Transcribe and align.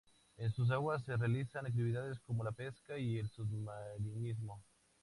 En 0.37 0.51
sus 0.51 0.71
aguas 0.71 1.03
se 1.03 1.15
realizan 1.15 1.67
actividades 1.67 2.19
como 2.21 2.43
la 2.43 2.51
pesca, 2.51 2.97
y 2.97 3.19
el 3.19 3.29
submarinismo. 3.29 4.59